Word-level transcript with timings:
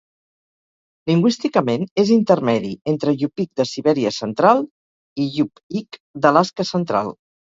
Lingüísticament, 1.09 1.83
és 2.03 2.11
intermedi 2.15 2.71
entre 2.93 3.13
Yupik 3.23 3.51
de 3.61 3.67
Sibèria 3.73 4.13
Central 4.17 4.65
i 5.25 5.27
Yup'ik 5.35 6.01
d'Alaska 6.25 6.67
Central. 6.73 7.13